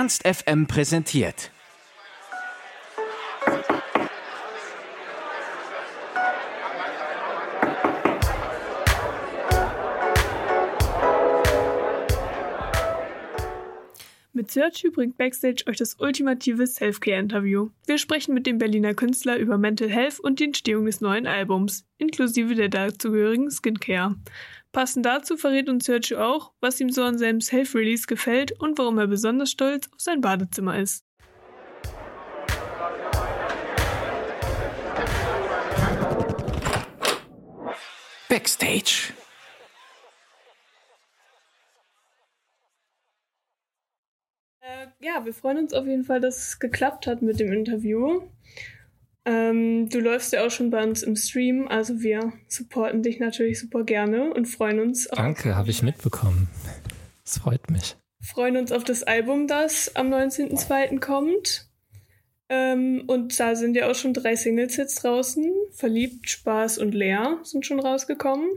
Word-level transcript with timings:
Ernst 0.00 0.26
FM 0.26 0.66
präsentiert. 0.66 1.50
Mit 14.32 14.50
Searchy 14.50 14.88
bringt 14.88 15.18
Backstage 15.18 15.64
euch 15.66 15.76
das 15.76 15.96
ultimative 16.00 16.66
Self-Care-Interview. 16.66 17.68
Wir 17.84 17.98
sprechen 17.98 18.32
mit 18.32 18.46
dem 18.46 18.56
Berliner 18.56 18.94
Künstler 18.94 19.36
über 19.36 19.58
Mental 19.58 19.90
Health 19.90 20.18
und 20.18 20.40
die 20.40 20.44
Entstehung 20.44 20.86
des 20.86 21.02
neuen 21.02 21.26
Albums, 21.26 21.84
inklusive 21.98 22.54
der 22.54 22.70
dazugehörigen 22.70 23.50
Skincare. 23.50 24.16
Passend 24.72 25.04
dazu 25.04 25.36
verrät 25.36 25.68
uns 25.68 25.86
Sergio 25.86 26.20
auch, 26.20 26.52
was 26.60 26.80
ihm 26.80 26.90
so 26.90 27.02
an 27.02 27.18
seinem 27.18 27.40
Self-Release 27.40 28.06
gefällt 28.06 28.52
und 28.60 28.78
warum 28.78 28.98
er 28.98 29.08
besonders 29.08 29.50
stolz 29.50 29.88
auf 29.92 30.00
sein 30.00 30.20
Badezimmer 30.20 30.78
ist. 30.78 31.04
Backstage. 38.28 39.12
Äh, 44.60 44.86
ja, 45.00 45.24
wir 45.24 45.34
freuen 45.34 45.58
uns 45.58 45.74
auf 45.74 45.84
jeden 45.84 46.04
Fall, 46.04 46.20
dass 46.20 46.36
es 46.38 46.58
geklappt 46.60 47.08
hat 47.08 47.22
mit 47.22 47.40
dem 47.40 47.52
Interview. 47.52 48.22
Ähm, 49.26 49.88
du 49.90 50.00
läufst 50.00 50.32
ja 50.32 50.46
auch 50.46 50.50
schon 50.50 50.70
bei 50.70 50.82
uns 50.82 51.02
im 51.02 51.14
Stream, 51.14 51.68
also 51.68 52.00
wir 52.00 52.32
supporten 52.48 53.02
dich 53.02 53.18
natürlich 53.18 53.60
super 53.60 53.84
gerne 53.84 54.32
und 54.32 54.46
freuen 54.46 54.80
uns. 54.80 55.08
Danke, 55.08 55.56
habe 55.56 55.70
ich 55.70 55.82
mitbekommen. 55.82 56.48
Es 57.24 57.38
freut 57.38 57.70
mich. 57.70 57.96
Freuen 58.22 58.56
uns 58.56 58.72
auf 58.72 58.84
das 58.84 59.02
Album, 59.02 59.46
das 59.46 59.94
am 59.94 60.12
19.02. 60.12 61.00
kommt. 61.00 61.68
Ähm, 62.48 63.04
und 63.06 63.38
da 63.38 63.54
sind 63.54 63.76
ja 63.76 63.90
auch 63.90 63.94
schon 63.94 64.12
drei 64.12 64.36
Singles 64.36 64.76
jetzt 64.76 65.04
draußen. 65.04 65.50
Verliebt, 65.72 66.28
Spaß 66.28 66.78
und 66.78 66.94
Leer 66.94 67.38
sind 67.44 67.64
schon 67.64 67.78
rausgekommen. 67.78 68.48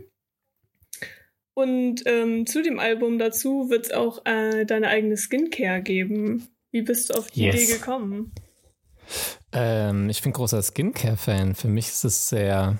Und 1.53 2.01
ähm, 2.07 2.47
zu 2.47 2.63
dem 2.63 2.79
Album 2.79 3.19
dazu 3.19 3.69
wird 3.69 3.85
es 3.85 3.91
auch 3.91 4.25
äh, 4.25 4.65
deine 4.65 4.87
eigene 4.87 5.17
Skincare 5.17 5.81
geben. 5.81 6.47
Wie 6.71 6.81
bist 6.81 7.09
du 7.09 7.13
auf 7.13 7.29
die 7.29 7.43
yes. 7.43 7.55
Idee 7.55 7.73
gekommen? 7.73 8.31
Ähm, 9.51 10.09
ich 10.09 10.21
bin 10.21 10.33
großer 10.33 10.61
Skincare-Fan. 10.61 11.55
Für 11.55 11.67
mich 11.67 11.87
ist 11.87 12.03
es 12.03 12.29
sehr. 12.29 12.77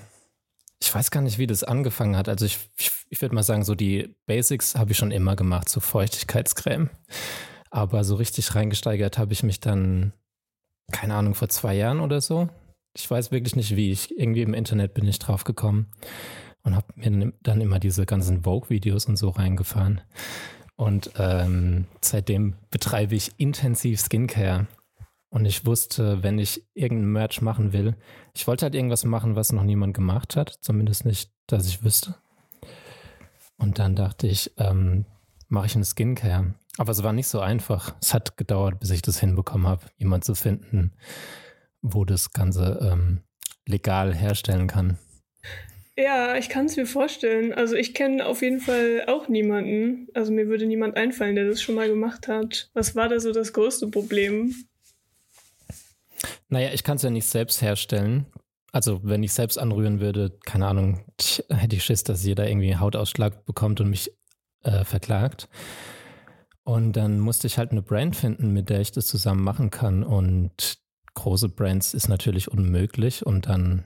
Ich 0.80 0.94
weiß 0.94 1.10
gar 1.10 1.22
nicht, 1.22 1.38
wie 1.38 1.46
das 1.46 1.64
angefangen 1.64 2.16
hat. 2.16 2.28
Also 2.28 2.44
ich, 2.44 2.58
ich, 2.76 2.90
ich 3.08 3.22
würde 3.22 3.34
mal 3.34 3.42
sagen, 3.42 3.64
so 3.64 3.74
die 3.74 4.14
Basics 4.26 4.74
habe 4.74 4.92
ich 4.92 4.98
schon 4.98 5.10
immer 5.10 5.36
gemacht, 5.36 5.68
so 5.68 5.80
Feuchtigkeitscreme. 5.80 6.90
Aber 7.70 8.04
so 8.04 8.16
richtig 8.16 8.54
reingesteigert 8.54 9.18
habe 9.18 9.32
ich 9.32 9.42
mich 9.42 9.60
dann, 9.60 10.12
keine 10.92 11.14
Ahnung, 11.14 11.34
vor 11.34 11.48
zwei 11.48 11.74
Jahren 11.74 12.00
oder 12.00 12.20
so. 12.20 12.48
Ich 12.96 13.10
weiß 13.10 13.32
wirklich 13.32 13.56
nicht, 13.56 13.76
wie. 13.76 13.90
Ich, 13.90 14.16
irgendwie 14.16 14.42
im 14.42 14.54
Internet 14.54 14.94
bin 14.94 15.08
ich 15.08 15.18
drauf 15.18 15.44
gekommen 15.44 15.90
und 16.62 16.74
habe 16.74 16.86
mir 16.96 17.32
dann 17.42 17.60
immer 17.60 17.78
diese 17.78 18.06
ganzen 18.06 18.42
Vogue-Videos 18.42 19.06
und 19.06 19.16
so 19.16 19.30
reingefahren. 19.30 20.00
Und 20.76 21.10
ähm, 21.18 21.86
seitdem 22.00 22.54
betreibe 22.70 23.14
ich 23.14 23.32
intensiv 23.38 24.00
Skincare. 24.00 24.66
Und 25.34 25.46
ich 25.46 25.66
wusste, 25.66 26.22
wenn 26.22 26.38
ich 26.38 26.64
irgendein 26.74 27.10
Merch 27.10 27.42
machen 27.42 27.72
will, 27.72 27.96
ich 28.34 28.46
wollte 28.46 28.66
halt 28.66 28.76
irgendwas 28.76 29.04
machen, 29.04 29.34
was 29.34 29.50
noch 29.50 29.64
niemand 29.64 29.92
gemacht 29.92 30.36
hat. 30.36 30.58
Zumindest 30.60 31.04
nicht, 31.04 31.32
dass 31.48 31.66
ich 31.66 31.82
wüsste. 31.82 32.14
Und 33.58 33.80
dann 33.80 33.96
dachte 33.96 34.28
ich, 34.28 34.52
ähm, 34.58 35.06
mache 35.48 35.66
ich 35.66 35.74
eine 35.74 35.84
Skincare. 35.84 36.54
Aber 36.78 36.92
es 36.92 37.02
war 37.02 37.12
nicht 37.12 37.26
so 37.26 37.40
einfach. 37.40 37.96
Es 38.00 38.14
hat 38.14 38.36
gedauert, 38.36 38.78
bis 38.78 38.90
ich 38.90 39.02
das 39.02 39.18
hinbekommen 39.18 39.66
habe, 39.66 39.86
jemand 39.96 40.24
zu 40.24 40.36
finden, 40.36 40.92
wo 41.82 42.04
das 42.04 42.30
Ganze 42.30 42.78
ähm, 42.92 43.22
legal 43.66 44.14
herstellen 44.14 44.68
kann. 44.68 44.98
Ja, 45.96 46.36
ich 46.36 46.48
kann 46.48 46.66
es 46.66 46.76
mir 46.76 46.86
vorstellen. 46.86 47.52
Also 47.52 47.74
ich 47.74 47.92
kenne 47.92 48.24
auf 48.24 48.40
jeden 48.40 48.60
Fall 48.60 49.02
auch 49.08 49.26
niemanden. 49.26 50.06
Also 50.14 50.30
mir 50.30 50.46
würde 50.46 50.66
niemand 50.66 50.96
einfallen, 50.96 51.34
der 51.34 51.48
das 51.48 51.60
schon 51.60 51.74
mal 51.74 51.88
gemacht 51.88 52.28
hat. 52.28 52.70
Was 52.72 52.94
war 52.94 53.08
da 53.08 53.18
so 53.18 53.32
das 53.32 53.52
größte 53.52 53.88
Problem? 53.88 54.54
Naja, 56.48 56.70
ich 56.72 56.84
kann 56.84 56.96
es 56.96 57.02
ja 57.02 57.10
nicht 57.10 57.26
selbst 57.26 57.62
herstellen. 57.62 58.26
Also 58.72 59.00
wenn 59.04 59.22
ich 59.22 59.32
selbst 59.32 59.58
anrühren 59.58 60.00
würde, 60.00 60.36
keine 60.44 60.66
Ahnung, 60.66 61.04
hätte 61.48 61.76
ich 61.76 61.84
Schiss, 61.84 62.02
dass 62.02 62.24
jeder 62.24 62.48
irgendwie 62.48 62.76
Hautausschlag 62.76 63.44
bekommt 63.44 63.80
und 63.80 63.88
mich 63.88 64.10
äh, 64.62 64.84
verklagt. 64.84 65.48
Und 66.64 66.94
dann 66.94 67.20
musste 67.20 67.46
ich 67.46 67.58
halt 67.58 67.70
eine 67.70 67.82
Brand 67.82 68.16
finden, 68.16 68.52
mit 68.52 68.70
der 68.70 68.80
ich 68.80 68.90
das 68.90 69.06
zusammen 69.06 69.44
machen 69.44 69.70
kann. 69.70 70.02
Und 70.02 70.78
große 71.14 71.50
Brands 71.50 71.94
ist 71.94 72.08
natürlich 72.08 72.50
unmöglich. 72.50 73.24
Und 73.24 73.46
dann 73.46 73.84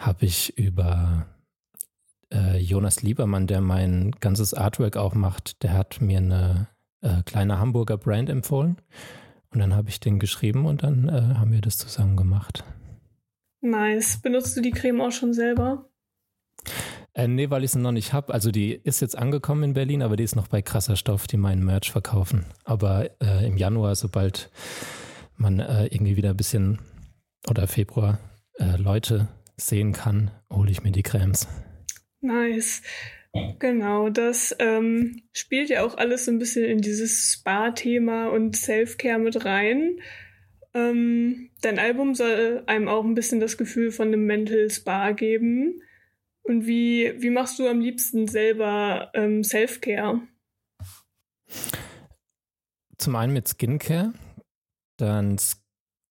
habe 0.00 0.24
ich 0.24 0.56
über 0.56 1.26
äh, 2.32 2.58
Jonas 2.58 3.02
Liebermann, 3.02 3.46
der 3.46 3.60
mein 3.60 4.12
ganzes 4.12 4.54
Artwork 4.54 4.96
auch 4.96 5.14
macht, 5.14 5.62
der 5.62 5.74
hat 5.74 6.00
mir 6.00 6.18
eine 6.18 6.68
äh, 7.02 7.22
kleine 7.24 7.58
Hamburger 7.58 7.98
Brand 7.98 8.30
empfohlen. 8.30 8.78
Und 9.52 9.58
dann 9.58 9.74
habe 9.74 9.90
ich 9.90 10.00
den 10.00 10.18
geschrieben 10.18 10.66
und 10.66 10.82
dann 10.82 11.08
äh, 11.08 11.34
haben 11.36 11.52
wir 11.52 11.60
das 11.60 11.76
zusammen 11.76 12.16
gemacht. 12.16 12.64
Nice. 13.60 14.20
Benutzt 14.20 14.56
du 14.56 14.60
die 14.60 14.70
Creme 14.70 15.00
auch 15.00 15.12
schon 15.12 15.34
selber? 15.34 15.88
Äh, 17.14 17.28
nee, 17.28 17.50
weil 17.50 17.62
ich 17.62 17.72
sie 17.72 17.78
noch 17.78 17.92
nicht 17.92 18.12
habe. 18.12 18.32
Also 18.32 18.50
die 18.50 18.72
ist 18.72 19.00
jetzt 19.00 19.16
angekommen 19.16 19.62
in 19.62 19.74
Berlin, 19.74 20.02
aber 20.02 20.16
die 20.16 20.24
ist 20.24 20.36
noch 20.36 20.48
bei 20.48 20.62
krasser 20.62 20.96
Stoff, 20.96 21.26
die 21.26 21.36
meinen 21.36 21.64
Merch 21.64 21.92
verkaufen. 21.92 22.46
Aber 22.64 23.10
äh, 23.20 23.46
im 23.46 23.56
Januar, 23.56 23.94
sobald 23.94 24.50
man 25.36 25.60
äh, 25.60 25.86
irgendwie 25.86 26.16
wieder 26.16 26.30
ein 26.30 26.36
bisschen 26.36 26.78
oder 27.48 27.66
Februar 27.66 28.18
äh, 28.58 28.76
Leute 28.76 29.28
sehen 29.56 29.92
kann, 29.92 30.30
hole 30.50 30.70
ich 30.70 30.82
mir 30.82 30.92
die 30.92 31.02
Cremes. 31.02 31.46
Nice. 32.20 32.82
Genau, 33.58 34.10
das 34.10 34.54
ähm, 34.58 35.22
spielt 35.32 35.70
ja 35.70 35.84
auch 35.84 35.96
alles 35.96 36.26
so 36.26 36.30
ein 36.30 36.38
bisschen 36.38 36.64
in 36.64 36.82
dieses 36.82 37.32
Spa-Thema 37.32 38.28
und 38.28 38.56
Self-Care 38.56 39.18
mit 39.18 39.44
rein. 39.44 40.00
Ähm, 40.74 41.50
dein 41.62 41.78
Album 41.78 42.14
soll 42.14 42.62
einem 42.66 42.88
auch 42.88 43.04
ein 43.04 43.14
bisschen 43.14 43.40
das 43.40 43.56
Gefühl 43.56 43.90
von 43.90 44.08
einem 44.08 44.26
Mental 44.26 44.68
Spa 44.70 45.12
geben. 45.12 45.80
Und 46.42 46.66
wie, 46.66 47.14
wie 47.22 47.30
machst 47.30 47.58
du 47.58 47.68
am 47.68 47.80
liebsten 47.80 48.28
selber 48.28 49.10
ähm, 49.14 49.44
Self-Care? 49.44 50.20
Zum 52.98 53.16
einen 53.16 53.32
mit 53.32 53.48
Skincare, 53.48 54.12
dann 54.98 55.38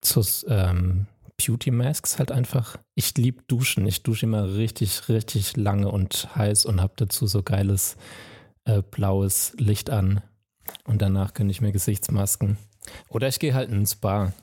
zu, 0.01 0.21
ähm, 0.47 1.05
Beauty 1.45 1.71
Masks 1.71 2.19
halt 2.19 2.31
einfach. 2.31 2.77
Ich 2.95 3.15
liebe 3.17 3.43
Duschen. 3.47 3.85
Ich 3.87 4.03
dusche 4.03 4.25
immer 4.25 4.55
richtig, 4.55 5.09
richtig 5.09 5.57
lange 5.57 5.89
und 5.89 6.35
heiß 6.35 6.65
und 6.65 6.81
habe 6.81 6.93
dazu 6.95 7.27
so 7.27 7.43
geiles 7.43 7.97
äh, 8.65 8.81
blaues 8.81 9.53
Licht 9.57 9.89
an. 9.89 10.21
Und 10.85 11.01
danach 11.01 11.33
gönne 11.33 11.51
ich 11.51 11.61
mir 11.61 11.71
Gesichtsmasken. 11.71 12.57
Oder 13.09 13.27
ich 13.27 13.39
gehe 13.39 13.53
halt 13.53 13.69
in 13.69 13.81
ein 13.81 13.85
Spa. 13.85 14.33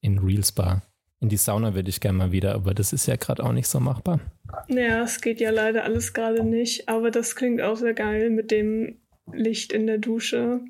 In 0.00 0.18
Real 0.18 0.44
Spa. 0.44 0.82
In 1.20 1.28
die 1.28 1.36
Sauna 1.36 1.74
würde 1.74 1.88
ich 1.88 2.00
gerne 2.00 2.18
mal 2.18 2.32
wieder, 2.32 2.54
aber 2.54 2.74
das 2.74 2.92
ist 2.92 3.06
ja 3.06 3.14
gerade 3.14 3.44
auch 3.44 3.52
nicht 3.52 3.68
so 3.68 3.78
machbar. 3.78 4.18
Naja, 4.66 5.04
es 5.04 5.20
geht 5.20 5.40
ja 5.40 5.50
leider 5.50 5.84
alles 5.84 6.12
gerade 6.14 6.42
nicht, 6.42 6.88
aber 6.88 7.12
das 7.12 7.36
klingt 7.36 7.62
auch 7.62 7.76
sehr 7.76 7.94
geil 7.94 8.30
mit 8.30 8.50
dem 8.50 8.98
Licht 9.32 9.72
in 9.72 9.86
der 9.86 9.98
Dusche. 9.98 10.60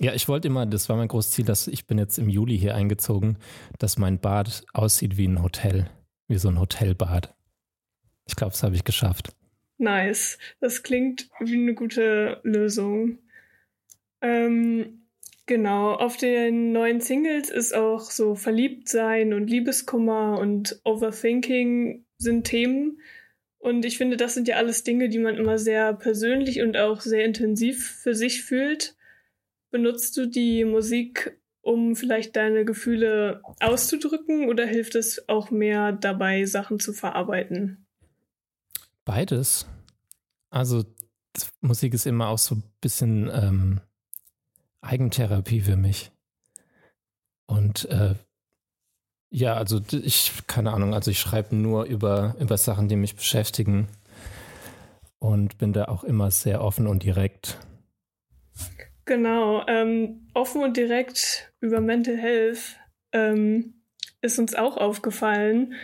Ja, 0.00 0.12
ich 0.12 0.28
wollte 0.28 0.48
immer, 0.48 0.66
das 0.66 0.88
war 0.88 0.96
mein 0.96 1.08
großes 1.08 1.32
Ziel, 1.32 1.44
dass 1.44 1.68
ich 1.68 1.86
bin 1.86 1.98
jetzt 1.98 2.18
im 2.18 2.28
Juli 2.28 2.58
hier 2.58 2.74
eingezogen, 2.74 3.38
dass 3.78 3.96
mein 3.96 4.18
Bad 4.18 4.64
aussieht 4.74 5.16
wie 5.16 5.26
ein 5.26 5.42
Hotel, 5.42 5.88
wie 6.28 6.36
so 6.36 6.48
ein 6.48 6.60
Hotelbad. 6.60 7.34
Ich 8.26 8.36
glaube, 8.36 8.52
das 8.52 8.62
habe 8.62 8.74
ich 8.74 8.84
geschafft. 8.84 9.32
Nice. 9.78 10.38
Das 10.60 10.82
klingt 10.82 11.28
wie 11.40 11.54
eine 11.54 11.74
gute 11.74 12.40
Lösung. 12.42 13.18
Ähm, 14.20 15.06
genau, 15.46 15.94
auf 15.94 16.16
den 16.16 16.72
neuen 16.72 17.00
Singles 17.00 17.50
ist 17.50 17.74
auch 17.74 18.10
so 18.10 18.34
Verliebtsein 18.34 19.32
und 19.32 19.48
Liebeskummer 19.48 20.38
und 20.38 20.80
Overthinking 20.84 22.04
sind 22.18 22.44
Themen. 22.44 23.00
Und 23.58 23.84
ich 23.84 23.98
finde, 23.98 24.16
das 24.16 24.34
sind 24.34 24.48
ja 24.48 24.56
alles 24.56 24.84
Dinge, 24.84 25.08
die 25.08 25.18
man 25.18 25.36
immer 25.36 25.58
sehr 25.58 25.92
persönlich 25.94 26.62
und 26.62 26.76
auch 26.76 27.00
sehr 27.00 27.24
intensiv 27.24 28.00
für 28.02 28.14
sich 28.14 28.44
fühlt. 28.44 28.95
Benutzt 29.70 30.16
du 30.16 30.26
die 30.26 30.64
Musik, 30.64 31.40
um 31.60 31.96
vielleicht 31.96 32.36
deine 32.36 32.64
Gefühle 32.64 33.42
auszudrücken 33.60 34.48
oder 34.48 34.66
hilft 34.66 34.94
es 34.94 35.28
auch 35.28 35.50
mehr 35.50 35.92
dabei, 35.92 36.44
Sachen 36.44 36.78
zu 36.78 36.92
verarbeiten? 36.92 37.86
Beides. 39.04 39.66
Also 40.50 40.84
Musik 41.60 41.94
ist 41.94 42.06
immer 42.06 42.28
auch 42.28 42.38
so 42.38 42.56
ein 42.56 42.62
bisschen 42.80 43.30
ähm, 43.32 43.80
Eigentherapie 44.80 45.60
für 45.60 45.76
mich. 45.76 46.10
Und 47.46 47.84
äh, 47.86 48.14
ja, 49.30 49.54
also 49.54 49.80
ich, 49.90 50.32
keine 50.46 50.72
Ahnung, 50.72 50.94
also 50.94 51.10
ich 51.10 51.20
schreibe 51.20 51.54
nur 51.56 51.84
über, 51.84 52.36
über 52.38 52.56
Sachen, 52.56 52.88
die 52.88 52.96
mich 52.96 53.16
beschäftigen 53.16 53.88
und 55.18 55.58
bin 55.58 55.72
da 55.72 55.86
auch 55.86 56.04
immer 56.04 56.30
sehr 56.30 56.62
offen 56.62 56.86
und 56.86 57.02
direkt. 57.02 57.58
Genau, 59.06 59.64
ähm, 59.68 60.26
offen 60.34 60.62
und 60.62 60.76
direkt 60.76 61.52
über 61.60 61.80
Mental 61.80 62.16
Health 62.16 62.76
ähm, 63.12 63.74
ist 64.20 64.38
uns 64.38 64.54
auch 64.56 64.76
aufgefallen. 64.76 65.74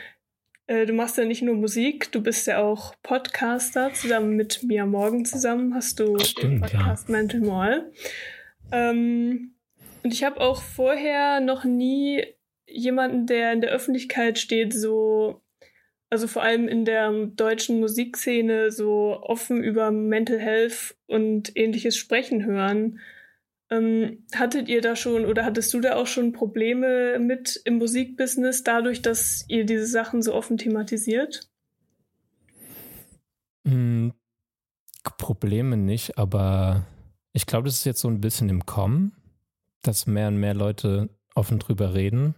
Äh, 0.66 0.86
du 0.86 0.92
machst 0.92 1.18
ja 1.18 1.24
nicht 1.24 1.40
nur 1.40 1.54
Musik, 1.54 2.10
du 2.10 2.20
bist 2.20 2.48
ja 2.48 2.58
auch 2.58 2.94
Podcaster. 3.04 3.92
Zusammen 3.94 4.34
mit 4.34 4.64
Mia 4.64 4.86
Morgan 4.86 5.24
zusammen 5.24 5.72
hast 5.74 6.00
du 6.00 6.18
Stimmt, 6.18 6.52
den 6.52 6.60
Podcast 6.60 7.08
ja. 7.08 7.12
Mental 7.16 7.40
Mall. 7.40 7.92
Ähm, 8.72 9.54
und 10.02 10.12
ich 10.12 10.24
habe 10.24 10.40
auch 10.40 10.60
vorher 10.60 11.40
noch 11.40 11.62
nie 11.62 12.24
jemanden, 12.66 13.26
der 13.26 13.52
in 13.52 13.60
der 13.60 13.70
Öffentlichkeit 13.70 14.40
steht, 14.40 14.72
so 14.72 15.40
also 16.12 16.26
vor 16.26 16.42
allem 16.42 16.68
in 16.68 16.84
der 16.84 17.10
deutschen 17.10 17.80
Musikszene 17.80 18.70
so 18.70 19.18
offen 19.22 19.64
über 19.64 19.90
Mental 19.90 20.38
Health 20.38 20.94
und 21.06 21.56
ähnliches 21.56 21.96
sprechen 21.96 22.44
hören. 22.44 23.00
Ähm, 23.70 24.26
hattet 24.34 24.68
ihr 24.68 24.82
da 24.82 24.94
schon 24.94 25.24
oder 25.24 25.46
hattest 25.46 25.72
du 25.72 25.80
da 25.80 25.96
auch 25.96 26.06
schon 26.06 26.34
Probleme 26.34 27.18
mit 27.18 27.58
im 27.64 27.78
Musikbusiness, 27.78 28.62
dadurch, 28.62 29.00
dass 29.00 29.46
ihr 29.48 29.64
diese 29.64 29.86
Sachen 29.86 30.20
so 30.20 30.34
offen 30.34 30.58
thematisiert? 30.58 31.48
Hm, 33.66 34.12
Probleme 35.16 35.78
nicht, 35.78 36.18
aber 36.18 36.84
ich 37.32 37.46
glaube, 37.46 37.68
das 37.68 37.76
ist 37.76 37.86
jetzt 37.86 38.02
so 38.02 38.08
ein 38.08 38.20
bisschen 38.20 38.50
im 38.50 38.66
Kommen, 38.66 39.16
dass 39.80 40.06
mehr 40.06 40.28
und 40.28 40.36
mehr 40.36 40.52
Leute 40.52 41.08
offen 41.34 41.58
drüber 41.58 41.94
reden. 41.94 42.34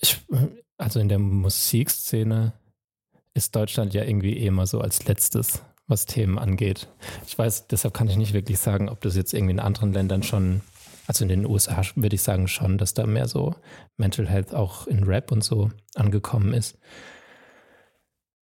Ich, 0.00 0.26
also 0.78 1.00
in 1.00 1.08
der 1.08 1.18
Musikszene 1.18 2.52
ist 3.34 3.54
Deutschland 3.54 3.92
ja 3.94 4.04
irgendwie 4.04 4.38
eh 4.38 4.46
immer 4.46 4.66
so 4.66 4.80
als 4.80 5.06
letztes, 5.06 5.62
was 5.86 6.06
Themen 6.06 6.38
angeht. 6.38 6.88
Ich 7.26 7.36
weiß, 7.36 7.66
deshalb 7.66 7.94
kann 7.94 8.08
ich 8.08 8.16
nicht 8.16 8.32
wirklich 8.32 8.58
sagen, 8.58 8.88
ob 8.88 9.00
das 9.00 9.16
jetzt 9.16 9.34
irgendwie 9.34 9.52
in 9.52 9.60
anderen 9.60 9.92
Ländern 9.92 10.22
schon, 10.22 10.62
also 11.06 11.24
in 11.24 11.28
den 11.28 11.46
USA 11.46 11.82
würde 11.96 12.14
ich 12.14 12.22
sagen 12.22 12.48
schon, 12.48 12.78
dass 12.78 12.94
da 12.94 13.06
mehr 13.06 13.28
so 13.28 13.54
Mental 13.96 14.28
Health 14.28 14.54
auch 14.54 14.86
in 14.86 15.04
Rap 15.04 15.32
und 15.32 15.44
so 15.44 15.70
angekommen 15.94 16.54
ist. 16.54 16.78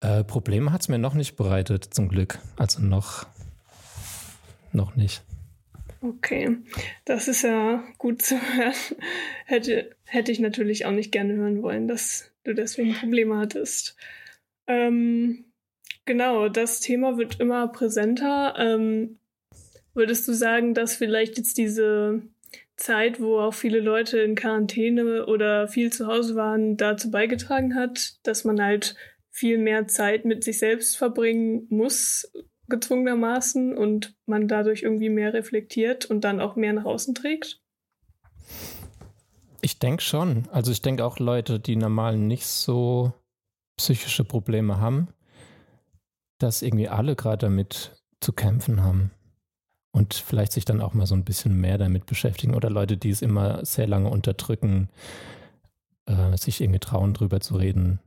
Äh, 0.00 0.24
Probleme 0.24 0.72
hat 0.72 0.82
es 0.82 0.88
mir 0.88 0.98
noch 0.98 1.14
nicht 1.14 1.36
bereitet, 1.36 1.92
zum 1.92 2.08
Glück. 2.08 2.38
Also 2.56 2.82
noch, 2.82 3.26
noch 4.72 4.94
nicht. 4.94 5.22
Okay, 6.08 6.58
das 7.04 7.26
ist 7.26 7.42
ja 7.42 7.82
gut 7.98 8.22
zu 8.22 8.36
hören. 8.56 8.74
Hätte, 9.44 9.96
hätte 10.04 10.30
ich 10.30 10.38
natürlich 10.38 10.86
auch 10.86 10.92
nicht 10.92 11.10
gerne 11.10 11.34
hören 11.34 11.62
wollen, 11.62 11.88
dass 11.88 12.30
du 12.44 12.54
deswegen 12.54 12.94
Probleme 12.94 13.36
hattest. 13.38 13.96
Ähm, 14.68 15.46
genau, 16.04 16.48
das 16.48 16.80
Thema 16.80 17.18
wird 17.18 17.40
immer 17.40 17.66
präsenter. 17.68 18.54
Ähm, 18.56 19.18
würdest 19.94 20.28
du 20.28 20.32
sagen, 20.32 20.74
dass 20.74 20.94
vielleicht 20.94 21.38
jetzt 21.38 21.58
diese 21.58 22.22
Zeit, 22.76 23.20
wo 23.20 23.40
auch 23.40 23.54
viele 23.54 23.80
Leute 23.80 24.20
in 24.20 24.36
Quarantäne 24.36 25.26
oder 25.26 25.66
viel 25.66 25.92
zu 25.92 26.06
Hause 26.06 26.36
waren, 26.36 26.76
dazu 26.76 27.10
beigetragen 27.10 27.74
hat, 27.74 28.18
dass 28.22 28.44
man 28.44 28.62
halt 28.62 28.94
viel 29.30 29.58
mehr 29.58 29.88
Zeit 29.88 30.24
mit 30.24 30.44
sich 30.44 30.58
selbst 30.58 30.96
verbringen 30.96 31.66
muss, 31.68 32.30
gezwungenermaßen, 32.68 33.76
und 33.76 34.14
man 34.26 34.48
dadurch 34.48 34.82
irgendwie 34.82 35.10
mehr 35.10 35.32
reflektiert 35.32 36.06
und 36.06 36.22
dann 36.22 36.40
auch 36.40 36.56
mehr 36.56 36.72
nach 36.72 36.84
außen 36.84 37.14
trägt? 37.14 37.60
Ich 39.60 39.78
denke 39.78 40.02
schon. 40.02 40.48
Also 40.52 40.72
ich 40.72 40.82
denke 40.82 41.04
auch 41.04 41.18
Leute, 41.18 41.58
die 41.58 41.76
normal 41.76 42.16
nicht 42.16 42.46
so 42.46 43.12
psychische 43.76 44.24
Probleme 44.24 44.80
haben, 44.80 45.08
dass 46.38 46.62
irgendwie 46.62 46.88
alle 46.88 47.16
gerade 47.16 47.46
damit 47.46 48.02
zu 48.20 48.32
kämpfen 48.32 48.82
haben. 48.82 49.10
Und 49.92 50.14
vielleicht 50.14 50.52
sich 50.52 50.64
dann 50.66 50.82
auch 50.82 50.92
mal 50.92 51.06
so 51.06 51.14
ein 51.14 51.24
bisschen 51.24 51.58
mehr 51.58 51.78
damit 51.78 52.06
beschäftigen. 52.06 52.54
Oder 52.54 52.68
Leute, 52.68 52.96
die 52.96 53.10
es 53.10 53.22
immer 53.22 53.64
sehr 53.64 53.86
lange 53.86 54.10
unterdrücken, 54.10 54.90
äh, 56.04 56.36
sich 56.36 56.60
irgendwie 56.60 56.80
trauen, 56.80 57.14
drüber 57.14 57.40
zu 57.40 57.56
reden. 57.56 58.00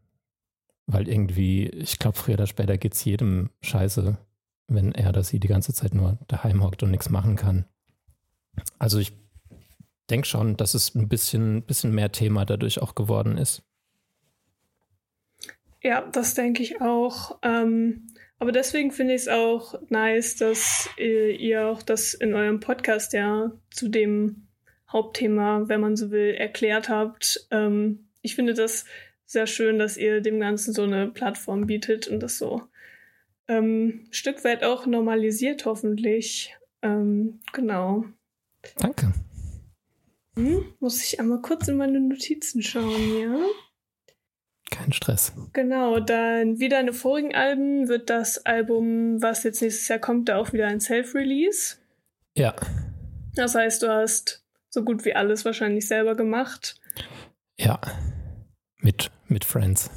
Weil 0.86 1.08
irgendwie, 1.08 1.68
ich 1.68 1.98
glaube, 1.98 2.18
früher 2.18 2.36
oder 2.36 2.48
später 2.48 2.78
geht 2.78 2.94
es 2.94 3.04
jedem 3.04 3.50
scheiße, 3.62 4.18
wenn 4.70 4.94
er 4.94 5.10
oder 5.10 5.24
sie 5.24 5.40
die 5.40 5.48
ganze 5.48 5.74
Zeit 5.74 5.94
nur 5.94 6.18
daheim 6.28 6.64
hockt 6.64 6.84
und 6.84 6.92
nichts 6.92 7.10
machen 7.10 7.36
kann. 7.36 7.66
Also 8.78 9.00
ich 9.00 9.14
denke 10.10 10.28
schon, 10.28 10.58
dass 10.58 10.74
es 10.74 10.96
ein 10.96 11.08
bisschen, 11.08 11.64
bisschen 11.64 11.94
mehr 11.94 12.12
Thema 12.12 12.46
dadurch 12.46 12.82
auch 12.82 12.96
geworden 12.96 13.38
ist. 13.38 13.64
Ja, 15.82 16.02
das 16.02 16.34
denke 16.34 16.62
ich 16.62 16.82
auch. 16.82 17.40
Ähm, 17.42 18.08
aber 18.38 18.52
deswegen 18.52 18.92
finde 18.92 19.16
ich 19.16 19.22
es 19.22 19.28
auch 19.28 19.80
nice, 19.90 20.36
dass 20.36 20.90
ihr, 20.98 21.40
ihr 21.40 21.68
auch 21.68 21.82
das 21.82 22.14
in 22.14 22.34
eurem 22.34 22.60
Podcast 22.60 23.14
ja 23.14 23.52
zu 23.70 23.90
dem 23.90 24.48
Hauptthema, 24.92 25.64
wenn 25.68 25.82
man 25.82 25.96
so 25.96 26.12
will, 26.12 26.34
erklärt 26.34 26.90
habt. 26.90 27.48
Ähm, 27.52 28.10
ich 28.22 28.36
finde 28.36 28.54
das 28.54 28.86
sehr 29.26 29.46
schön, 29.46 29.78
dass 29.78 29.98
ihr 29.98 30.22
dem 30.22 30.40
Ganzen 30.40 30.74
so 30.74 30.84
eine 30.84 31.08
Plattform 31.08 31.68
bietet 31.68 32.08
und 32.08 32.22
das 32.22 32.38
so 32.38 32.64
ähm, 33.50 34.08
Stück 34.12 34.44
weit 34.46 34.64
auch 34.64 34.86
normalisiert, 34.86 35.66
hoffentlich. 35.66 36.56
Ähm, 36.82 37.42
genau. 37.52 38.06
Danke. 38.78 39.14
Hm, 40.36 40.74
muss 40.80 41.04
ich 41.04 41.20
einmal 41.20 41.42
kurz 41.42 41.68
in 41.68 41.78
meine 41.78 42.00
Notizen 42.00 42.62
schauen, 42.62 43.20
ja? 43.20 43.36
Kein 44.72 44.94
Stress. 44.94 45.34
Genau, 45.54 46.00
dann 46.00 46.60
wie 46.60 46.70
deine 46.70 46.94
vorigen 46.94 47.34
Alben 47.34 47.88
wird 47.88 48.10
das 48.10 48.46
Album, 48.46 49.22
was 49.22 49.44
jetzt 49.44 49.62
nächstes 49.62 49.88
Jahr 49.88 50.00
kommt, 50.00 50.30
da 50.30 50.38
auch 50.38 50.54
wieder 50.54 50.68
ein 50.68 50.80
Self-Release. 50.80 51.78
Ja. 52.36 52.56
Das 53.36 53.56
heißt, 53.56 53.82
du 53.84 53.90
hast 53.90 54.46
so 54.70 54.84
gut 54.84 55.06
wie 55.06 55.16
alles 55.16 55.44
wahrscheinlich 55.44 55.88
selber 55.88 56.16
gemacht. 56.16 56.80
Ja. 57.58 57.82
Mit, 58.78 59.12
mit 59.28 59.44
Friends. 59.44 59.90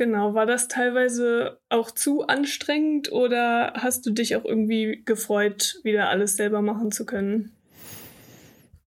Genau, 0.00 0.32
war 0.32 0.46
das 0.46 0.66
teilweise 0.66 1.60
auch 1.68 1.90
zu 1.90 2.26
anstrengend 2.26 3.12
oder 3.12 3.74
hast 3.76 4.06
du 4.06 4.10
dich 4.10 4.34
auch 4.34 4.46
irgendwie 4.46 5.02
gefreut, 5.04 5.78
wieder 5.82 6.08
alles 6.08 6.38
selber 6.38 6.62
machen 6.62 6.90
zu 6.90 7.04
können? 7.04 7.52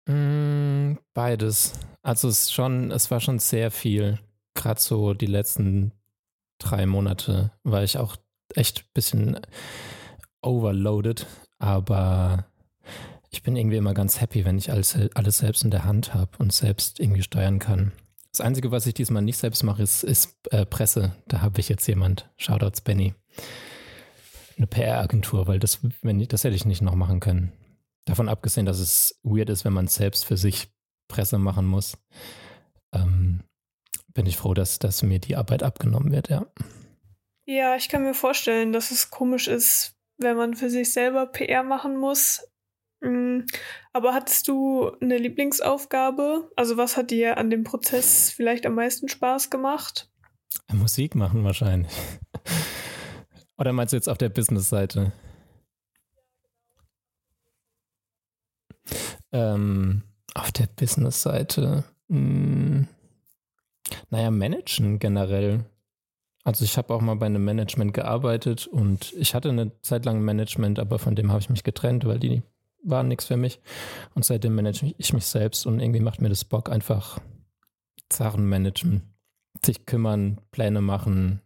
Mm, 0.06 0.94
beides. 1.14 1.74
Also 2.02 2.30
es 2.30 2.50
schon, 2.54 2.92
es 2.92 3.12
war 3.12 3.20
schon 3.20 3.40
sehr 3.40 3.72
viel. 3.72 4.20
Gerade 4.54 4.80
so 4.80 5.14
die 5.14 5.26
letzten 5.26 5.92
drei 6.60 6.86
Monate 6.86 7.52
war 7.64 7.84
ich 7.84 7.98
auch 7.98 8.16
echt 8.56 8.80
ein 8.80 8.92
bisschen 8.94 9.40
overloaded, 10.42 11.28
aber 11.60 12.46
ich 13.32 13.44
bin 13.44 13.58
irgendwie 13.58 13.76
immer 13.76 13.94
ganz 13.94 14.22
happy, 14.22 14.46
wenn 14.46 14.58
ich 14.58 14.72
alles, 14.72 14.98
alles 15.14 15.40
selbst 15.40 15.66
in 15.66 15.72
der 15.72 15.84
Hand 15.84 16.14
habe 16.14 16.32
und 16.38 16.54
selbst 16.54 17.02
irgendwie 17.02 17.22
steuern 17.22 17.60
kann. 17.60 17.92
Das 18.32 18.42
Einzige, 18.42 18.72
was 18.72 18.86
ich 18.86 18.94
diesmal 18.94 19.22
nicht 19.22 19.38
selbst 19.38 19.64
mache, 19.64 19.84
ist, 19.84 20.04
ist 20.04 20.36
äh, 20.52 20.66
Presse. 20.66 21.16
Da 21.28 21.42
habe 21.42 21.60
ich 21.60 21.68
jetzt 21.68 21.88
jemand. 21.88 22.30
Shoutouts 22.38 22.82
Benny. 22.82 23.14
Eine 24.58 24.68
PR-Agentur, 24.68 25.48
weil 25.48 25.60
das, 25.60 25.80
wenn 26.02 26.26
das 26.28 26.44
hätte 26.44 26.56
ich 26.56 26.66
nicht 26.66 26.82
noch 26.82 26.96
machen 26.96 27.20
können. 27.20 27.52
Davon 28.06 28.30
abgesehen, 28.30 28.66
dass 28.66 28.80
es 28.80 29.20
weird 29.24 29.50
ist, 29.50 29.66
wenn 29.66 29.74
man 29.74 29.88
selbst 29.88 30.26
für 30.26 30.38
sich 30.38 30.70
Presse 31.08 31.38
machen 31.38 31.66
muss, 31.66 31.98
ähm, 32.94 33.42
bin 34.14 34.26
ich 34.26 34.38
froh, 34.38 34.54
dass, 34.54 34.80
dass 34.80 35.04
mir 35.04 35.20
die 35.20 35.36
Arbeit 35.36 35.64
abgenommen 35.64 36.12
wird, 36.12 36.30
ja. 36.30 36.46
Ja, 37.46 37.76
ich 37.76 37.90
kann 37.90 38.04
mir 38.04 38.14
vorstellen, 38.14 38.72
dass 38.72 38.92
es 38.92 39.10
komisch 39.10 39.48
ist, 39.48 39.96
wenn 40.18 40.38
man 40.38 40.56
für 40.56 40.70
sich 40.70 40.94
selber 40.94 41.26
PR 41.26 41.64
machen 41.64 41.98
muss. 41.98 42.48
Mm, 43.02 43.42
aber 43.94 44.14
hattest 44.14 44.48
du 44.48 44.92
eine 45.02 45.18
Lieblingsaufgabe? 45.18 46.52
Also 46.56 46.78
was 46.78 46.98
hat 46.98 47.12
dir 47.12 47.38
an 47.38 47.50
dem 47.50 47.64
Prozess 47.64 48.32
vielleicht 48.32 48.66
am 48.66 48.76
meisten 48.76 49.10
Spaß 49.10 49.50
gemacht? 49.50 50.10
Musik 50.72 51.16
machen 51.16 51.44
wahrscheinlich. 51.44 51.92
Oder 53.58 53.74
meinst 53.74 53.94
du 53.94 53.98
jetzt 53.98 54.10
auf 54.10 54.18
der 54.18 54.30
Business-Seite? 54.30 55.12
Ähm, 59.32 60.04
auf 60.34 60.52
der 60.52 60.68
Business-Seite. 60.68 61.84
Hm, 62.10 62.88
naja, 64.10 64.32
managen 64.32 65.00
generell. 65.00 65.66
Also 66.44 66.66
ich 66.66 66.78
habe 66.78 66.94
auch 66.94 67.02
mal 67.02 67.16
bei 67.16 67.28
einem 67.28 67.46
Management 67.46 67.94
gearbeitet 67.94 68.66
und 68.68 69.14
ich 69.14 69.36
hatte 69.36 69.50
eine 69.50 69.80
Zeit 69.82 70.06
lang 70.06 70.22
Management, 70.22 70.80
aber 70.80 70.98
von 70.98 71.16
dem 71.16 71.30
habe 71.30 71.40
ich 71.40 71.50
mich 71.50 71.64
getrennt, 71.64 72.06
weil 72.06 72.20
die 72.20 72.42
waren 72.84 73.08
nichts 73.08 73.26
für 73.26 73.38
mich. 73.38 73.60
Und 74.16 74.26
seitdem 74.26 74.56
manage 74.56 74.94
ich 74.98 75.14
mich 75.14 75.26
selbst 75.26 75.66
und 75.66 75.80
irgendwie 75.80 76.00
macht 76.00 76.22
mir 76.22 76.30
das 76.30 76.46
Bock, 76.46 76.70
einfach 76.70 77.20
Sachen 78.12 78.48
managen, 78.48 79.14
sich 79.64 79.86
kümmern, 79.86 80.42
Pläne 80.52 80.82
machen. 80.82 81.42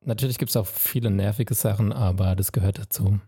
Natürlich 0.00 0.38
gibt 0.38 0.50
es 0.50 0.56
auch 0.56 0.66
viele 0.66 1.10
nervige 1.10 1.54
Sachen, 1.54 1.92
aber 1.92 2.34
das 2.34 2.52
gehört 2.52 2.78
dazu. 2.78 3.20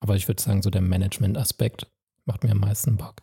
Aber 0.00 0.16
ich 0.16 0.26
würde 0.26 0.42
sagen, 0.42 0.62
so 0.62 0.70
der 0.70 0.80
Management-Aspekt 0.80 1.86
macht 2.24 2.42
mir 2.42 2.50
am 2.50 2.58
meisten 2.58 2.96
Bock. 2.96 3.16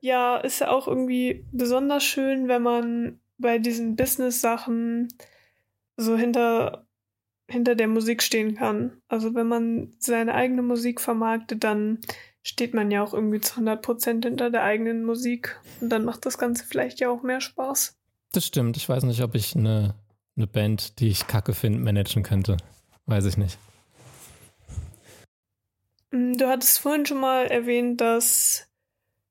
Ja, 0.00 0.36
ist 0.38 0.60
ja 0.60 0.70
auch 0.70 0.88
irgendwie 0.88 1.46
besonders 1.52 2.04
schön, 2.04 2.48
wenn 2.48 2.62
man 2.62 3.20
bei 3.38 3.58
diesen 3.58 3.94
Business-Sachen 3.94 5.08
so 5.96 6.16
hinter 6.16 6.87
hinter 7.48 7.74
der 7.74 7.88
Musik 7.88 8.22
stehen 8.22 8.54
kann. 8.54 9.00
Also 9.08 9.34
wenn 9.34 9.48
man 9.48 9.94
seine 9.98 10.34
eigene 10.34 10.62
Musik 10.62 11.00
vermarktet, 11.00 11.64
dann 11.64 11.98
steht 12.42 12.74
man 12.74 12.90
ja 12.90 13.02
auch 13.02 13.14
irgendwie 13.14 13.40
zu 13.40 13.60
100% 13.60 14.24
hinter 14.24 14.50
der 14.50 14.62
eigenen 14.62 15.04
Musik. 15.04 15.58
Und 15.80 15.90
dann 15.90 16.04
macht 16.04 16.26
das 16.26 16.38
Ganze 16.38 16.64
vielleicht 16.64 17.00
ja 17.00 17.10
auch 17.10 17.22
mehr 17.22 17.40
Spaß. 17.40 17.96
Das 18.32 18.46
stimmt. 18.46 18.76
Ich 18.76 18.88
weiß 18.88 19.04
nicht, 19.04 19.22
ob 19.22 19.34
ich 19.34 19.56
eine, 19.56 19.94
eine 20.36 20.46
Band, 20.46 21.00
die 21.00 21.08
ich 21.08 21.26
kacke 21.26 21.54
finde, 21.54 21.78
managen 21.78 22.22
könnte. 22.22 22.58
Weiß 23.06 23.24
ich 23.24 23.38
nicht. 23.38 23.58
Mm, 26.10 26.34
du 26.34 26.48
hattest 26.48 26.78
vorhin 26.78 27.06
schon 27.06 27.20
mal 27.20 27.46
erwähnt, 27.46 28.00
dass 28.00 28.68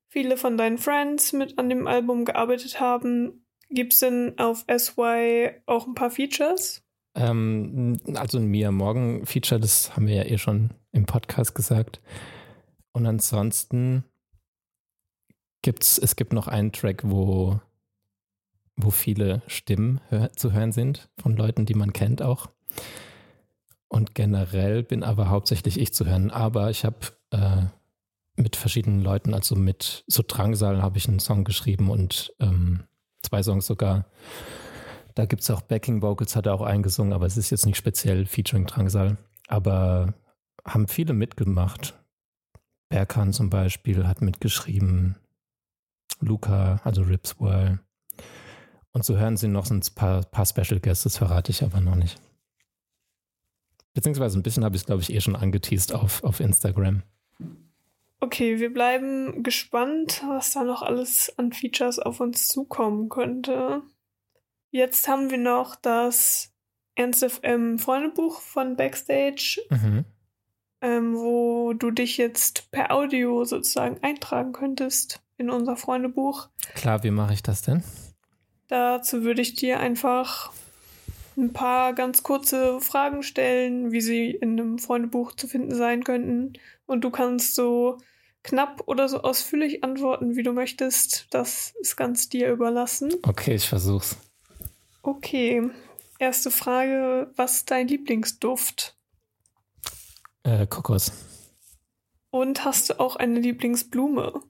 viele 0.08 0.36
von 0.36 0.56
deinen 0.56 0.78
Friends 0.78 1.32
mit 1.32 1.58
an 1.58 1.68
dem 1.68 1.86
Album 1.86 2.24
gearbeitet 2.24 2.80
haben. 2.80 3.44
Gibt 3.70 3.92
es 3.92 4.00
denn 4.00 4.38
auf 4.38 4.64
SY 4.68 5.50
auch 5.66 5.86
ein 5.86 5.94
paar 5.94 6.10
Features? 6.10 6.82
Ähm, 7.18 8.00
also 8.14 8.38
ein 8.38 8.46
Mia 8.46 8.70
Morgan 8.70 9.26
Feature, 9.26 9.60
das 9.60 9.94
haben 9.96 10.06
wir 10.06 10.14
ja 10.14 10.24
eh 10.24 10.38
schon 10.38 10.70
im 10.92 11.04
Podcast 11.04 11.54
gesagt. 11.54 12.00
Und 12.92 13.06
ansonsten 13.06 14.04
gibt's, 15.62 15.98
es 15.98 16.14
gibt 16.14 16.32
noch 16.32 16.46
einen 16.46 16.72
Track, 16.72 17.02
wo, 17.04 17.60
wo 18.76 18.90
viele 18.90 19.42
Stimmen 19.48 20.00
hör, 20.08 20.32
zu 20.32 20.52
hören 20.52 20.72
sind 20.72 21.08
von 21.20 21.36
Leuten, 21.36 21.66
die 21.66 21.74
man 21.74 21.92
kennt 21.92 22.22
auch. 22.22 22.48
Und 23.88 24.14
generell 24.14 24.84
bin 24.84 25.02
aber 25.02 25.28
hauptsächlich 25.28 25.78
ich 25.80 25.92
zu 25.92 26.06
hören. 26.06 26.30
Aber 26.30 26.70
ich 26.70 26.84
habe 26.84 26.98
äh, 27.30 27.62
mit 28.36 28.54
verschiedenen 28.54 29.02
Leuten, 29.02 29.34
also 29.34 29.56
mit 29.56 30.04
so 30.06 30.22
Drangsal 30.26 30.82
habe 30.82 30.98
ich 30.98 31.08
einen 31.08 31.18
Song 31.18 31.42
geschrieben 31.42 31.90
und 31.90 32.32
ähm, 32.38 32.84
zwei 33.22 33.42
Songs 33.42 33.66
sogar. 33.66 34.06
Da 35.18 35.26
gibt 35.26 35.42
es 35.42 35.50
auch 35.50 35.62
Backing 35.62 36.00
Vocals, 36.00 36.36
hat 36.36 36.46
er 36.46 36.54
auch 36.54 36.62
eingesungen, 36.62 37.12
aber 37.12 37.26
es 37.26 37.36
ist 37.36 37.50
jetzt 37.50 37.66
nicht 37.66 37.76
speziell 37.76 38.24
featuring 38.24 38.66
Drangsal. 38.66 39.16
Aber 39.48 40.14
haben 40.64 40.86
viele 40.86 41.12
mitgemacht. 41.12 41.98
Berkan 42.88 43.32
zum 43.32 43.50
Beispiel 43.50 44.06
hat 44.06 44.22
mitgeschrieben. 44.22 45.16
Luca, 46.20 46.80
also 46.84 47.02
Ripswell. 47.02 47.80
Und 48.92 49.04
so 49.04 49.16
hören 49.16 49.36
sie 49.36 49.48
noch 49.48 49.68
ein 49.72 49.82
paar, 49.96 50.22
paar 50.22 50.46
Special 50.46 50.78
Guests, 50.78 51.02
das 51.02 51.16
verrate 51.16 51.50
ich 51.50 51.64
aber 51.64 51.80
noch 51.80 51.96
nicht. 51.96 52.20
Beziehungsweise 53.94 54.38
ein 54.38 54.44
bisschen 54.44 54.64
habe 54.64 54.76
ich 54.76 54.82
es, 54.82 54.86
glaube 54.86 55.02
ich, 55.02 55.12
eh 55.12 55.20
schon 55.20 55.34
angeteased 55.34 55.92
auf, 55.92 56.22
auf 56.22 56.38
Instagram. 56.38 57.02
Okay, 58.20 58.60
wir 58.60 58.72
bleiben 58.72 59.42
gespannt, 59.42 60.22
was 60.28 60.52
da 60.52 60.62
noch 60.62 60.82
alles 60.82 61.36
an 61.38 61.52
Features 61.52 61.98
auf 61.98 62.20
uns 62.20 62.46
zukommen 62.46 63.08
könnte. 63.08 63.82
Jetzt 64.70 65.08
haben 65.08 65.30
wir 65.30 65.38
noch 65.38 65.76
das 65.76 66.52
Ernst 66.94 67.24
FM 67.24 67.78
Freundebuch 67.78 68.40
von 68.40 68.76
Backstage, 68.76 69.60
mhm. 69.70 70.04
ähm, 70.82 71.16
wo 71.16 71.72
du 71.72 71.90
dich 71.90 72.18
jetzt 72.18 72.70
per 72.70 72.92
Audio 72.92 73.44
sozusagen 73.44 74.02
eintragen 74.02 74.52
könntest 74.52 75.22
in 75.38 75.48
unser 75.48 75.76
Freundebuch. 75.76 76.48
Klar, 76.74 77.02
wie 77.02 77.10
mache 77.10 77.32
ich 77.32 77.42
das 77.42 77.62
denn? 77.62 77.82
Dazu 78.66 79.22
würde 79.22 79.40
ich 79.40 79.54
dir 79.54 79.80
einfach 79.80 80.52
ein 81.38 81.52
paar 81.52 81.94
ganz 81.94 82.22
kurze 82.22 82.80
Fragen 82.80 83.22
stellen, 83.22 83.92
wie 83.92 84.00
sie 84.00 84.30
in 84.32 84.60
einem 84.60 84.78
Freundebuch 84.78 85.32
zu 85.32 85.46
finden 85.46 85.74
sein 85.74 86.04
könnten. 86.04 86.54
Und 86.84 87.04
du 87.04 87.10
kannst 87.10 87.54
so 87.54 87.98
knapp 88.42 88.82
oder 88.86 89.08
so 89.08 89.22
ausführlich 89.22 89.84
antworten, 89.84 90.36
wie 90.36 90.42
du 90.42 90.52
möchtest. 90.52 91.28
Das 91.30 91.74
ist 91.80 91.96
ganz 91.96 92.28
dir 92.28 92.50
überlassen. 92.52 93.14
Okay, 93.22 93.54
ich 93.54 93.68
versuch's. 93.68 94.18
Okay. 95.08 95.70
Erste 96.18 96.50
Frage: 96.50 97.32
Was 97.34 97.56
ist 97.56 97.70
dein 97.70 97.88
Lieblingsduft? 97.88 98.94
Äh, 100.42 100.66
Kokos. 100.66 101.12
Und 102.30 102.66
hast 102.66 102.90
du 102.90 103.00
auch 103.00 103.16
eine 103.16 103.40
Lieblingsblume? 103.40 104.42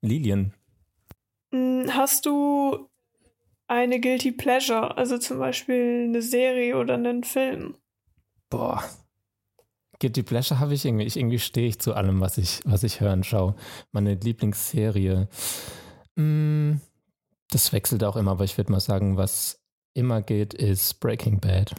Lilien. 0.00 0.54
Hm, 1.52 1.90
hast 1.94 2.24
du 2.24 2.88
eine 3.66 4.00
Guilty 4.00 4.32
Pleasure, 4.32 4.96
also 4.96 5.18
zum 5.18 5.38
Beispiel 5.38 6.06
eine 6.08 6.22
Serie 6.22 6.78
oder 6.78 6.94
einen 6.94 7.22
Film? 7.22 7.76
Boah. 8.48 8.82
Guilty 9.98 10.22
Pleasure 10.22 10.58
habe 10.58 10.72
ich 10.72 10.86
irgendwie. 10.86 11.04
Ich 11.04 11.18
irgendwie 11.18 11.38
stehe 11.38 11.68
ich 11.68 11.80
zu 11.80 11.92
allem, 11.92 12.22
was 12.22 12.38
ich, 12.38 12.60
was 12.64 12.82
ich 12.82 13.00
höre 13.00 13.12
und 13.12 13.26
schaue. 13.26 13.56
Meine 13.92 14.14
Lieblingsserie. 14.14 15.28
Mm, 16.16 16.76
das 17.50 17.74
wechselt 17.74 18.02
auch 18.04 18.16
immer, 18.16 18.30
aber 18.30 18.44
ich 18.44 18.56
würde 18.56 18.72
mal 18.72 18.80
sagen, 18.80 19.18
was 19.18 19.61
immer 19.94 20.22
geht, 20.22 20.54
ist 20.54 21.00
Breaking 21.00 21.40
Bad. 21.40 21.74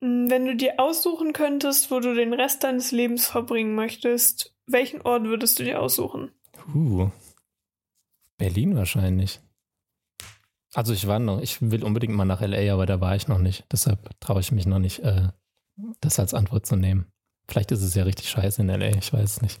Mm, 0.00 0.30
wenn 0.30 0.46
du 0.46 0.56
dir 0.56 0.74
aussuchen 0.78 1.32
könntest, 1.32 1.90
wo 1.90 2.00
du 2.00 2.14
den 2.14 2.32
Rest 2.32 2.64
deines 2.64 2.92
Lebens 2.92 3.26
verbringen 3.26 3.74
möchtest, 3.74 4.54
welchen 4.66 5.02
Ort 5.02 5.24
würdest 5.24 5.58
du 5.58 5.64
dir 5.64 5.80
aussuchen? 5.80 6.30
Uh, 6.74 7.10
Berlin 8.36 8.76
wahrscheinlich. 8.76 9.40
Also 10.74 10.92
ich 10.92 11.06
war 11.06 11.18
noch, 11.18 11.40
ich 11.40 11.62
will 11.62 11.82
unbedingt 11.82 12.14
mal 12.14 12.24
nach 12.24 12.40
LA, 12.40 12.72
aber 12.72 12.86
da 12.86 13.00
war 13.00 13.16
ich 13.16 13.26
noch 13.26 13.38
nicht. 13.38 13.64
Deshalb 13.72 13.98
traue 14.20 14.40
ich 14.40 14.52
mich 14.52 14.66
noch 14.66 14.78
nicht, 14.78 15.00
äh, 15.00 15.28
das 16.00 16.18
als 16.20 16.34
Antwort 16.34 16.66
zu 16.66 16.76
nehmen. 16.76 17.06
Vielleicht 17.48 17.72
ist 17.72 17.82
es 17.82 17.94
ja 17.94 18.04
richtig 18.04 18.28
scheiße 18.28 18.60
in 18.60 18.68
LA, 18.68 18.90
ich 18.98 19.12
weiß 19.12 19.24
es 19.24 19.42
nicht. 19.42 19.60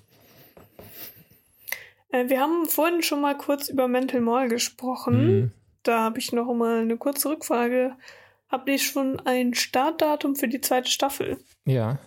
Äh, 2.10 2.28
wir 2.28 2.40
haben 2.40 2.66
vorhin 2.66 3.02
schon 3.02 3.20
mal 3.20 3.36
kurz 3.36 3.68
über 3.68 3.88
Mental 3.88 4.20
Mall 4.20 4.48
gesprochen. 4.48 5.26
Mhm. 5.26 5.52
Da 5.88 6.02
habe 6.02 6.18
ich 6.18 6.32
noch 6.32 6.52
mal 6.52 6.82
eine 6.82 6.98
kurze 6.98 7.30
Rückfrage. 7.30 7.96
Habt 8.50 8.68
ihr 8.68 8.78
schon 8.78 9.20
ein 9.20 9.54
Startdatum 9.54 10.36
für 10.36 10.46
die 10.46 10.60
zweite 10.60 10.90
Staffel? 10.90 11.38
Ja. 11.64 11.98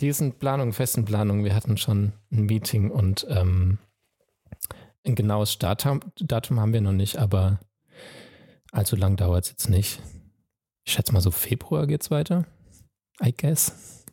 Die 0.00 0.12
sind 0.12 0.38
Planung, 0.38 0.72
festen 0.72 1.04
Planung. 1.04 1.42
Wir 1.42 1.56
hatten 1.56 1.76
schon 1.76 2.12
ein 2.30 2.44
Meeting 2.44 2.92
und 2.92 3.26
ähm, 3.28 3.78
ein 5.04 5.16
genaues 5.16 5.52
Startdatum 5.52 6.60
haben 6.60 6.72
wir 6.72 6.80
noch 6.80 6.92
nicht, 6.92 7.18
aber 7.18 7.58
Allzu 8.70 8.94
lang 8.94 9.16
dauert 9.16 9.46
es 9.46 9.50
jetzt 9.50 9.68
nicht. 9.68 10.00
Ich 10.84 10.92
schätze 10.92 11.12
mal 11.12 11.20
so 11.20 11.32
Februar 11.32 11.88
geht's 11.88 12.12
weiter. 12.12 12.46
I 13.20 13.34
guess. 13.36 14.04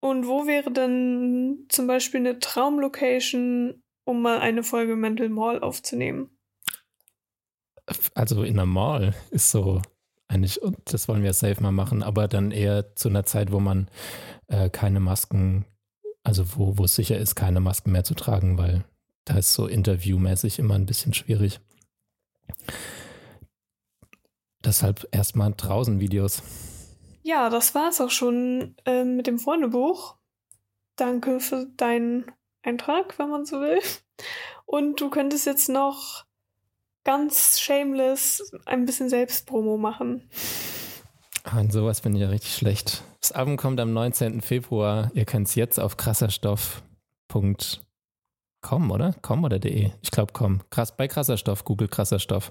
Und 0.00 0.28
wo 0.28 0.46
wäre 0.46 0.70
denn 0.70 1.66
zum 1.68 1.88
Beispiel 1.88 2.20
eine 2.20 2.38
Traumlocation, 2.38 3.82
um 4.04 4.22
mal 4.22 4.38
eine 4.38 4.62
Folge 4.62 4.94
Mental 4.94 5.30
Mall 5.30 5.60
aufzunehmen? 5.60 6.33
Also 8.14 8.42
in 8.42 8.58
einer 8.58 8.66
Mall 8.66 9.14
ist 9.30 9.50
so 9.50 9.82
eigentlich, 10.28 10.60
das 10.86 11.08
wollen 11.08 11.22
wir 11.22 11.32
safe 11.32 11.62
mal 11.62 11.72
machen, 11.72 12.02
aber 12.02 12.28
dann 12.28 12.50
eher 12.50 12.96
zu 12.96 13.08
einer 13.08 13.24
Zeit, 13.24 13.52
wo 13.52 13.60
man 13.60 13.88
äh, 14.48 14.70
keine 14.70 15.00
Masken, 15.00 15.64
also 16.22 16.56
wo, 16.56 16.78
wo 16.78 16.84
es 16.84 16.94
sicher 16.94 17.18
ist, 17.18 17.34
keine 17.34 17.60
Masken 17.60 17.92
mehr 17.92 18.04
zu 18.04 18.14
tragen, 18.14 18.58
weil 18.58 18.84
da 19.26 19.36
ist 19.36 19.54
so 19.54 19.66
interviewmäßig 19.66 20.58
immer 20.58 20.74
ein 20.74 20.86
bisschen 20.86 21.14
schwierig. 21.14 21.60
Deshalb 24.64 25.06
erstmal 25.12 25.52
draußen 25.54 26.00
Videos. 26.00 26.42
Ja, 27.22 27.50
das 27.50 27.74
war 27.74 27.88
es 27.90 28.00
auch 28.00 28.10
schon 28.10 28.74
äh, 28.86 29.04
mit 29.04 29.26
dem 29.26 29.38
Freundebuch. 29.38 30.16
Danke 30.96 31.40
für 31.40 31.66
deinen 31.76 32.24
Eintrag, 32.62 33.18
wenn 33.18 33.30
man 33.30 33.44
so 33.44 33.60
will. 33.60 33.80
Und 34.64 35.00
du 35.00 35.10
könntest 35.10 35.46
jetzt 35.46 35.68
noch 35.68 36.24
ganz 37.04 37.60
shameless 37.60 38.52
ein 38.64 38.86
bisschen 38.86 39.08
Selbstpromo 39.08 39.76
machen. 39.76 40.28
An 41.44 41.70
sowas 41.70 42.00
bin 42.00 42.14
ich 42.14 42.22
ja 42.22 42.28
richtig 42.28 42.54
schlecht. 42.54 43.02
Das 43.20 43.32
Album 43.32 43.56
kommt 43.56 43.78
am 43.78 43.92
19. 43.92 44.40
Februar. 44.40 45.10
Ihr 45.14 45.26
könnt 45.26 45.48
es 45.48 45.54
jetzt 45.54 45.78
auf 45.78 45.96
krasserstoff.com, 45.96 48.90
oder? 48.90 49.14
Com 49.20 49.44
oder 49.44 49.58
de? 49.58 49.90
Ich 50.00 50.10
glaube 50.10 50.32
com. 50.32 50.62
Krass, 50.70 50.96
bei 50.96 51.06
Krasserstoff, 51.06 51.64
Google 51.64 51.88
Krasserstoff 51.88 52.50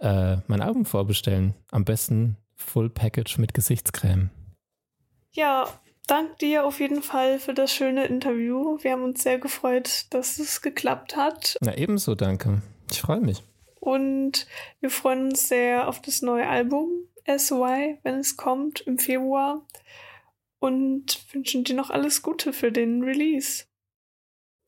äh, 0.00 0.36
mein 0.46 0.60
Album 0.60 0.84
vorbestellen. 0.84 1.54
Am 1.70 1.84
besten 1.84 2.36
Full 2.56 2.90
Package 2.90 3.38
mit 3.38 3.54
Gesichtscreme. 3.54 4.30
Ja, 5.32 5.68
dank 6.06 6.38
dir 6.38 6.64
auf 6.64 6.80
jeden 6.80 7.02
Fall 7.02 7.38
für 7.38 7.54
das 7.54 7.72
schöne 7.72 8.06
Interview. 8.06 8.78
Wir 8.82 8.92
haben 8.92 9.04
uns 9.04 9.22
sehr 9.22 9.38
gefreut, 9.38 10.06
dass 10.10 10.38
es 10.38 10.62
geklappt 10.62 11.16
hat. 11.16 11.56
Na, 11.60 11.76
ebenso, 11.76 12.14
danke. 12.14 12.62
Ich 12.90 13.00
freue 13.00 13.20
mich. 13.20 13.42
Und 13.88 14.46
wir 14.80 14.90
freuen 14.90 15.30
uns 15.30 15.48
sehr 15.48 15.88
auf 15.88 16.02
das 16.02 16.20
neue 16.20 16.46
Album 16.46 17.08
SY, 17.26 17.98
wenn 18.02 18.16
es 18.16 18.36
kommt 18.36 18.80
im 18.82 18.98
Februar. 18.98 19.66
Und 20.58 21.24
wünschen 21.32 21.64
dir 21.64 21.74
noch 21.74 21.88
alles 21.88 22.20
Gute 22.20 22.52
für 22.52 22.70
den 22.70 23.02
Release. 23.02 23.64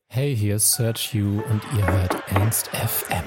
Hey, 0.07 0.35
hier 0.35 0.55
ist 0.55 0.73
Search 0.73 1.13
You 1.13 1.43
und 1.51 1.61
ihr 1.77 1.85
hört 1.85 2.15
Ernst 2.31 2.69
FM. 2.69 3.23